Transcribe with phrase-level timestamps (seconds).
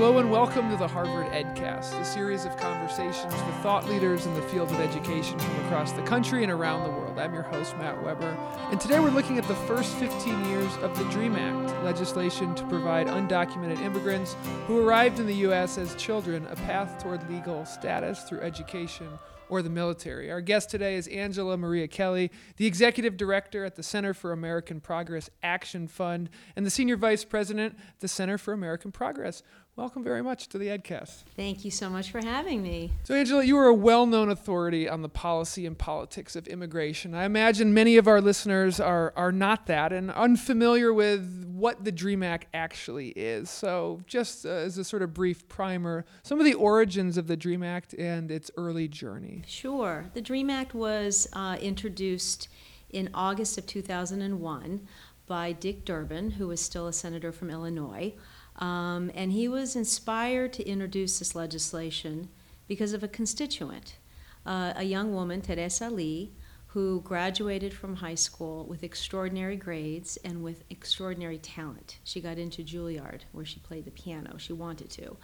[0.00, 4.32] Hello and welcome to the Harvard EdCast, a series of conversations with thought leaders in
[4.32, 7.18] the field of education from across the country and around the world.
[7.18, 8.34] I'm your host, Matt Weber,
[8.70, 12.64] and today we're looking at the first 15 years of the DREAM Act, legislation to
[12.68, 14.36] provide undocumented immigrants
[14.66, 15.76] who arrived in the U.S.
[15.76, 19.06] as children a path toward legal status through education
[19.50, 20.30] or the military.
[20.30, 24.80] Our guest today is Angela Maria Kelley, the executive director at the Center for American
[24.80, 29.42] Progress Action Fund and the senior vice president at the Center for American Progress.
[29.80, 31.22] Welcome very much to the EdCast.
[31.36, 32.92] Thank you so much for having me.
[33.04, 37.14] So, Angela, you are a well known authority on the policy and politics of immigration.
[37.14, 41.90] I imagine many of our listeners are, are not that and unfamiliar with what the
[41.90, 43.48] DREAM Act actually is.
[43.48, 47.36] So, just uh, as a sort of brief primer, some of the origins of the
[47.38, 49.44] DREAM Act and its early journey.
[49.46, 50.10] Sure.
[50.12, 52.48] The DREAM Act was uh, introduced
[52.90, 54.86] in August of 2001
[55.26, 58.12] by Dick Durbin, who was still a senator from Illinois.
[58.60, 62.28] Um, and he was inspired to introduce this legislation
[62.68, 63.96] because of a constituent,
[64.44, 66.32] uh, a young woman, Tereza Lee,
[66.68, 71.98] who graduated from high school with extraordinary grades and with extraordinary talent.
[72.04, 74.36] She got into Juilliard, where she played the piano.
[74.38, 75.16] She wanted to.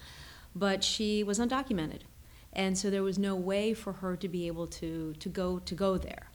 [0.56, 2.00] But she was undocumented.
[2.52, 5.74] And so there was no way for her to be able to, to, go, to
[5.74, 6.30] go there.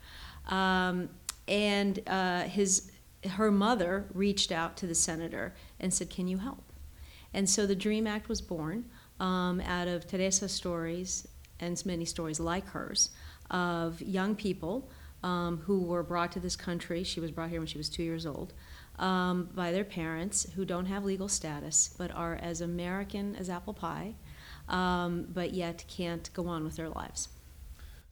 [0.48, 1.10] Um,
[1.48, 2.92] and uh, his,
[3.32, 6.71] her mother reached out to the senator and said, Can you help?
[7.34, 8.86] And so the DREAM Act was born
[9.20, 11.28] um, out of Tereza's stories
[11.60, 13.10] and many stories like hers
[13.50, 14.90] of young people
[15.24, 17.04] um, who were brought to this country.
[17.04, 18.54] She was brought here when she was two years old
[18.98, 23.74] um, by their parents who don't have legal status but are as American as apple
[23.74, 24.16] pie,
[24.68, 27.30] um, but yet can't go on with their lives.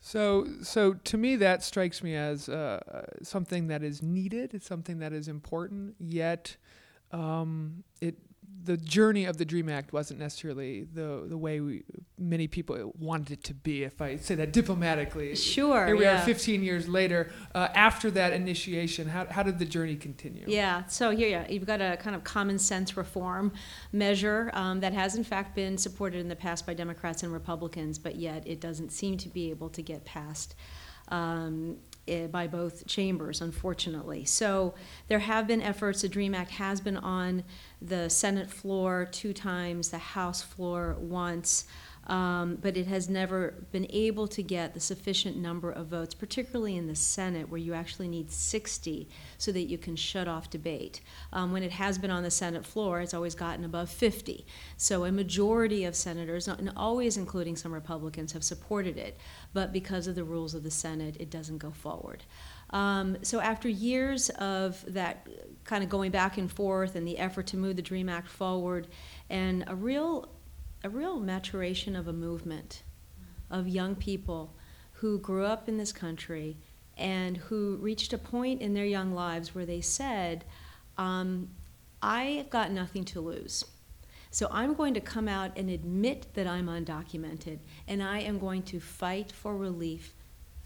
[0.01, 4.53] So, so to me, that strikes me as uh, something that is needed.
[4.53, 5.95] It's something that is important.
[5.99, 6.55] Yet,
[7.11, 8.15] um, it
[8.63, 11.83] the journey of the Dream Act wasn't necessarily the the way we,
[12.17, 13.83] many people wanted it to be.
[13.83, 15.85] If I say that diplomatically, sure.
[15.85, 16.21] Here we yeah.
[16.21, 17.31] are, 15 years later.
[17.55, 20.45] Uh, after that initiation, how how did the journey continue?
[20.47, 20.85] Yeah.
[20.85, 23.51] So here, yeah, you've got a kind of common sense reform
[23.91, 27.97] measure um, that has in fact been supported in the past by Democrats and Republicans,
[27.99, 30.55] but yet it doesn't seem to be able to get passed.
[31.09, 31.77] Um,
[32.09, 34.25] Eh, by both chambers, unfortunately.
[34.25, 34.73] So
[35.07, 36.01] there have been efforts.
[36.01, 37.43] The DREAM Act has been on
[37.79, 41.65] the Senate floor two times, the House floor once
[42.09, 46.75] um, but it has never been able to get the sufficient number of votes, particularly
[46.75, 51.01] in the Senate, where you actually need 60 so that you can shut off debate.
[51.31, 54.43] Um, when it has been on the Senate floor, it's always gotten above 50.
[54.75, 59.15] So a majority of senators, and always including some Republicans, have supported it,
[59.53, 62.23] but because of the rules of the Senate, it doesn't go forward.
[62.71, 65.27] Um, so after years of that
[65.63, 68.87] kind of going back and forth and the effort to move the DREAM Act forward,
[69.29, 70.29] and a real
[70.83, 72.83] a real maturation of a movement
[73.49, 74.55] of young people
[74.93, 76.57] who grew up in this country
[76.97, 80.43] and who reached a point in their young lives where they said,
[80.97, 81.49] um,
[82.01, 83.63] I've got nothing to lose.
[84.31, 88.61] So I'm going to come out and admit that I'm undocumented, and I am going
[88.63, 90.13] to fight for relief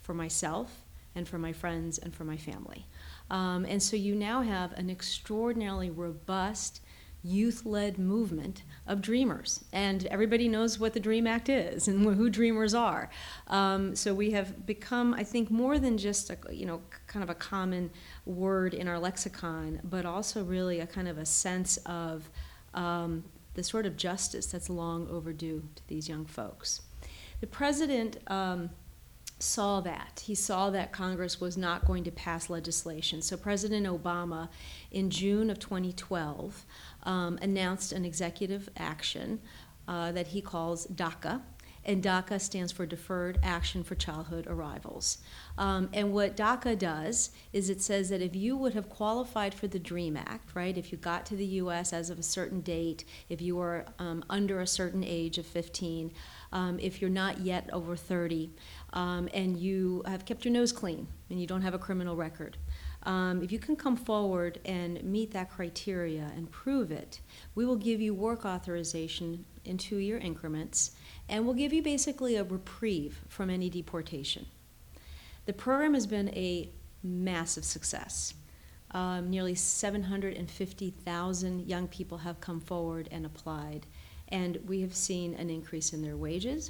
[0.02, 0.84] for myself
[1.16, 2.86] and for my friends and for my family.
[3.30, 6.82] Um, and so you now have an extraordinarily robust
[7.24, 9.64] youth led movement of dreamers.
[9.72, 13.10] And everybody knows what the DREAM Act is and who dreamers are.
[13.48, 17.30] Um, so we have become, I think, more than just a, you know, kind of
[17.30, 17.92] a common
[18.26, 22.30] word in our lexicon, but also really a kind of a sense of
[22.74, 23.24] um,
[23.54, 26.82] the sort of justice that's long overdue to these young folks.
[27.40, 28.18] The president.
[28.28, 28.70] Um,
[29.44, 30.24] saw that.
[30.26, 33.22] He saw that Congress was not going to pass legislation.
[33.22, 34.50] So President Obama,
[34.92, 36.66] in June of 2012,
[37.04, 39.42] um, announced an executive action
[39.88, 41.42] uh, that he calls DACA.
[41.86, 45.18] And DACA stands for Deferred Action for Childhood Arrivals.
[45.58, 49.68] Um, and what DACA does is it says that if you would have qualified for
[49.68, 51.92] the DREAM Act, right, if you got to the U.S.
[51.92, 56.12] as of a certain date, if you were um, under a certain age of 15,
[56.54, 58.52] um, if you're not yet over 30,
[58.94, 62.58] um, and you have kept your nose clean and you don't have a criminal record,
[63.06, 67.20] um, if you can come forward and meet that criteria and prove it,
[67.56, 70.92] we will give you work authorization in two year increments
[71.30, 74.46] and we'll give you basically a reprieve from any deportation.
[75.46, 76.70] The program has been a
[77.04, 78.34] massive success.
[78.92, 83.88] Um, nearly 750,000 young people have come forward and applied,
[84.30, 86.70] and we have seen an increase in their wages,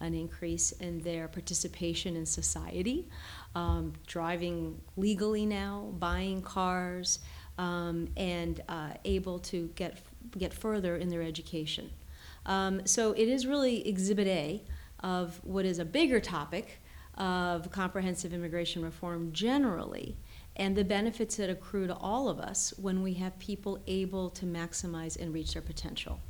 [0.00, 3.08] an increase in their participation in society,
[3.54, 7.20] um, driving legally now, buying cars,
[7.58, 9.98] um, and uh, able to get
[10.38, 11.90] get further in their education.
[12.46, 14.62] Um, so it is really Exhibit A
[15.00, 16.80] of what is a bigger topic
[17.16, 20.16] of comprehensive immigration reform generally
[20.56, 24.46] and the benefits that accrue to all of us when we have people able to
[24.46, 26.20] maximize and reach their potential.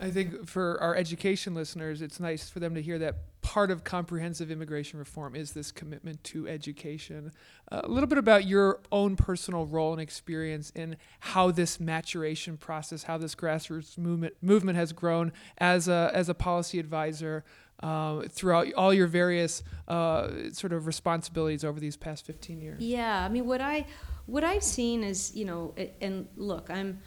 [0.00, 3.16] I think for our education listeners, it's nice for them to hear that
[3.54, 7.30] part of comprehensive immigration reform is this commitment to education.
[7.70, 12.56] Uh, a little bit about your own personal role and experience in how this maturation
[12.56, 17.44] process, how this grassroots movement movement has grown as a as a policy advisor
[17.78, 22.82] uh, throughout all your various uh, sort of responsibilities over these past 15 years.
[22.82, 23.86] Yeah, I mean, what I
[24.26, 26.98] what I've seen is, you know, and look, I'm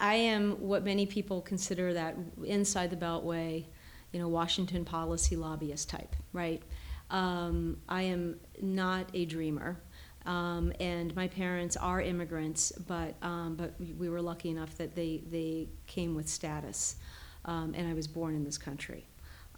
[0.00, 3.66] I am what many people consider that inside the Beltway,
[4.14, 6.62] you know, Washington policy lobbyist type, right?
[7.10, 9.80] Um, I am not a dreamer.
[10.24, 15.20] Um, and my parents are immigrants, but um, but we were lucky enough that they
[15.30, 16.96] they came with status,
[17.44, 19.06] um, and I was born in this country.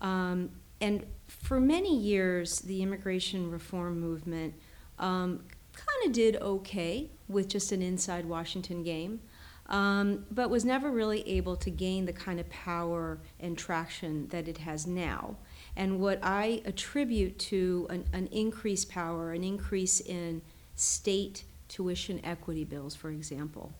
[0.00, 0.50] Um,
[0.80, 4.54] and for many years, the immigration reform movement
[4.98, 9.20] um, kind of did okay with just an inside Washington game
[9.68, 14.48] um, but was never really able to gain the kind of power and traction that
[14.48, 15.36] it has now.
[15.76, 20.42] And what I attribute to an, an increased power, an increase in
[20.74, 23.72] state tuition equity bills, for example,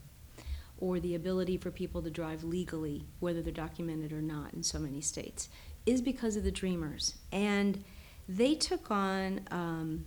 [0.78, 4.78] or the ability for people to drive legally, whether they're documented or not in so
[4.78, 5.48] many states,
[5.86, 7.14] is because of the Dreamers.
[7.32, 7.84] And
[8.28, 9.40] they took on.
[9.50, 10.06] Um,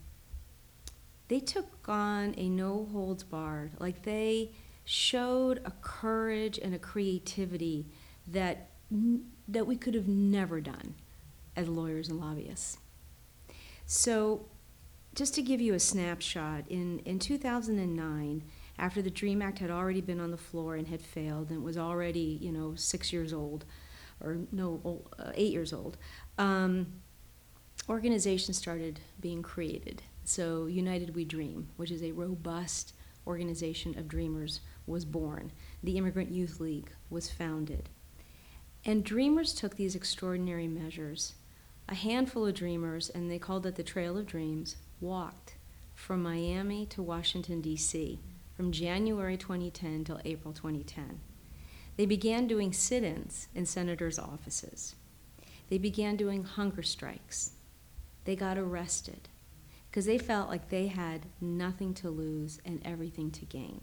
[1.30, 4.50] they took on a no holds barred, like they
[4.92, 7.86] showed a courage and a creativity
[8.26, 8.72] that,
[9.48, 10.96] that we could have never done
[11.56, 12.80] as lawyers and lobbyists.
[13.86, 14.48] So,
[15.14, 18.42] just to give you a snapshot, in, in 2009,
[18.80, 21.78] after the DREAM Act had already been on the floor and had failed and was
[21.78, 23.66] already, you know, six years old,
[24.20, 25.98] or no, uh, eight years old,
[26.40, 26.88] um,
[27.88, 30.02] organizations started being created.
[30.24, 32.94] So, United We Dream, which is a robust
[33.28, 35.52] organization of dreamers was born.
[35.84, 37.90] The Immigrant Youth League was founded.
[38.84, 41.36] And dreamers took these extraordinary measures.
[41.88, 45.56] A handful of dreamers, and they called it the Trail of Dreams, walked
[45.96, 48.20] from Miami to Washington, D.C.,
[48.56, 51.20] from January 2010 till April 2010.
[51.98, 54.96] They began doing sit ins in senators' offices.
[55.70, 57.52] They began doing hunger strikes.
[58.26, 59.30] They got arrested
[59.90, 63.82] because they felt like they had nothing to lose and everything to gain.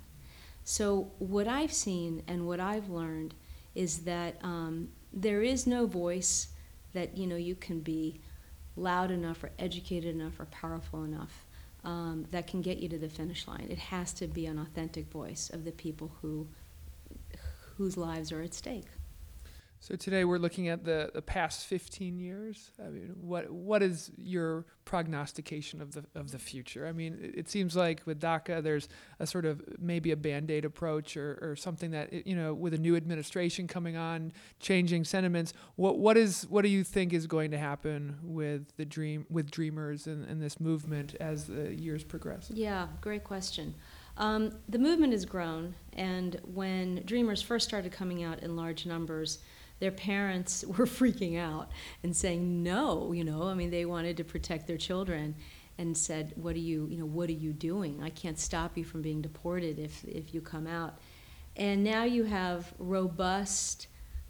[0.68, 3.34] So, what I've seen and what I've learned
[3.76, 6.48] is that um, there is no voice
[6.92, 8.20] that you know you can be
[8.74, 11.46] loud enough or educated enough or powerful enough
[11.84, 13.68] um, that can get you to the finish line.
[13.70, 16.48] It has to be an authentic voice of the people who
[17.76, 18.88] whose lives are at stake.
[19.80, 22.70] So today we're looking at the, the past 15 years.
[22.84, 26.86] I mean, what what is your prognostication of the of the future?
[26.86, 28.88] I mean, it, it seems like with DACA, there's
[29.20, 32.78] a sort of maybe a band-aid approach or, or something that you know, with a
[32.78, 35.52] new administration coming on, changing sentiments.
[35.76, 39.50] What what is what do you think is going to happen with the dream with
[39.50, 42.50] Dreamers and, and this movement as the years progress?
[42.52, 43.74] Yeah, great question.
[44.16, 49.40] Um, the movement has grown, and when Dreamers first started coming out in large numbers
[49.78, 51.70] their parents were freaking out
[52.02, 55.34] and saying no you know i mean they wanted to protect their children
[55.78, 58.02] and said what are you you know what are you doing?
[58.02, 60.98] I can't stop you from being deported if if you come out.
[61.56, 63.86] And now you have robust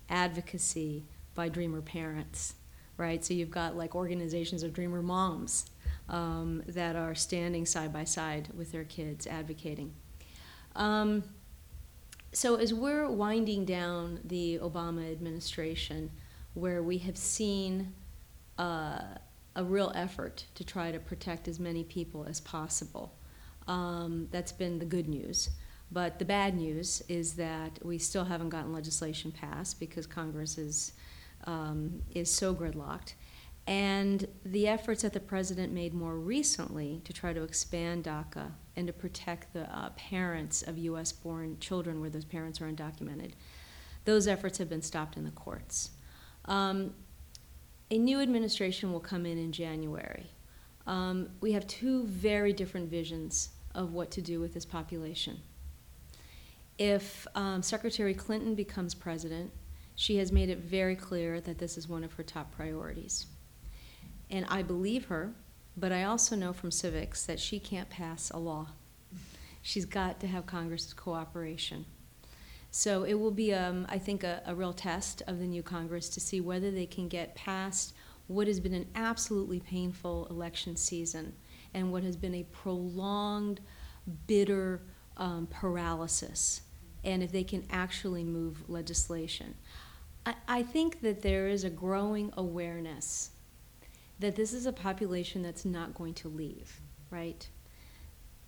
[0.08, 2.54] advocacy by dreamer parents
[2.98, 3.22] right?
[3.22, 5.66] So you've got like organizations of dreamer moms
[6.08, 9.92] um, that are standing side by side with their kids advocating.
[10.74, 11.22] Um,
[12.32, 16.10] so as we're winding down the Obama administration,
[16.54, 17.92] where we have seen
[18.58, 19.00] uh,
[19.54, 23.14] a real effort to try to protect as many people as possible,
[23.68, 25.50] um, that's been the good news.
[25.90, 30.92] But the bad news is that we still haven't gotten legislation passed because Congress is
[31.44, 33.14] um, is so gridlocked.
[33.66, 38.86] And the efforts that the president made more recently to try to expand DACA and
[38.86, 41.10] to protect the uh, parents of U.S.
[41.10, 43.32] born children where those parents are undocumented,
[44.04, 45.90] those efforts have been stopped in the courts.
[46.44, 46.94] Um,
[47.90, 50.30] a new administration will come in in January.
[50.86, 55.40] Um, we have two very different visions of what to do with this population.
[56.78, 59.50] If um, Secretary Clinton becomes president,
[59.96, 63.26] she has made it very clear that this is one of her top priorities.
[64.30, 65.32] And I believe her,
[65.76, 68.68] but I also know from civics that she can't pass a law.
[69.62, 71.86] She's got to have Congress's cooperation.
[72.70, 76.08] So it will be, um, I think, a, a real test of the new Congress
[76.10, 77.94] to see whether they can get past
[78.26, 81.32] what has been an absolutely painful election season
[81.74, 83.60] and what has been a prolonged,
[84.26, 84.82] bitter
[85.16, 86.62] um, paralysis,
[87.04, 89.54] and if they can actually move legislation.
[90.24, 93.30] I, I think that there is a growing awareness
[94.18, 96.80] that this is a population that's not going to leave,
[97.10, 97.48] right?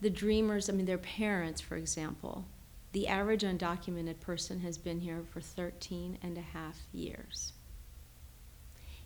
[0.01, 2.47] The dreamers, I mean, their parents, for example,
[2.93, 7.53] the average undocumented person has been here for 13 and a half years.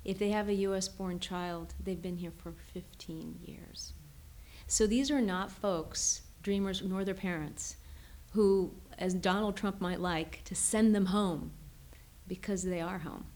[0.05, 3.93] If they have a US born child, they've been here for 15 years.
[4.67, 7.77] So these are not folks, dreamers, nor their parents,
[8.33, 11.53] who, as Donald Trump might like, to send them home
[12.27, 13.27] because they are home.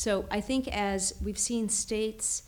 [0.00, 2.44] So I think as we've seen states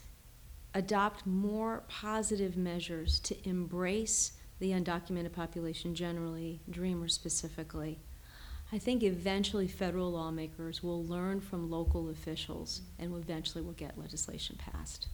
[0.72, 8.00] adopt more positive measures to embrace the undocumented population generally, Dreamers specifically,
[8.72, 14.56] I think eventually federal lawmakers will learn from local officials and eventually will get legislation
[14.56, 15.08] passed.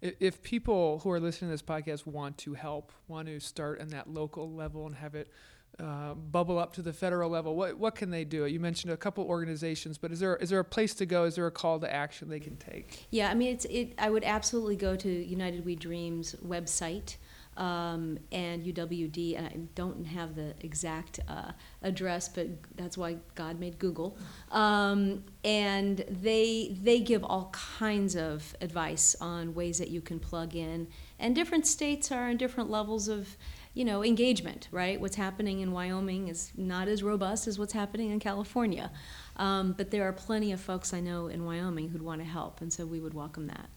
[0.00, 3.88] If people who are listening to this podcast want to help, want to start on
[3.88, 5.30] that local level and have it
[5.78, 8.46] uh, bubble up to the federal level, what what can they do?
[8.46, 11.24] You mentioned a couple organizations, but is there is there a place to go?
[11.24, 13.06] Is there a call to action they can take?
[13.10, 13.92] Yeah, I mean, it's it.
[13.98, 17.16] I would absolutely go to United We Dreams website
[17.56, 21.52] um, and UWD, and I don't have the exact uh,
[21.82, 24.18] address, but that's why God made Google.
[24.50, 30.54] Um, and they they give all kinds of advice on ways that you can plug
[30.54, 33.36] in, and different states are in different levels of
[33.76, 34.68] you know engagement.
[34.72, 38.90] Right, what's happening in Wyoming is not as robust as what's happening in California,
[39.36, 42.60] um, but there are plenty of folks I know in Wyoming who'd want to help,
[42.60, 43.68] and so we would welcome that.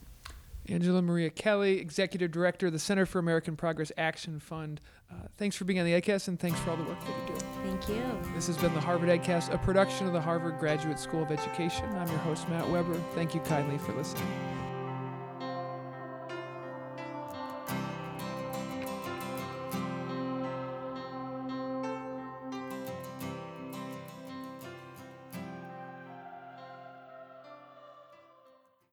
[0.68, 4.80] Angela Maria Kelley, Executive Director of the Center for American Progress Action Fund.
[5.10, 7.34] Uh, thanks for being on the EdCast and thanks for all the work that you
[7.34, 7.40] do.
[7.64, 8.32] Thank you.
[8.34, 11.86] This has been the Harvard EdCast, a production of the Harvard Graduate School of Education.
[11.96, 12.94] I'm your host, Matt Weber.
[13.14, 14.59] Thank you kindly for listening.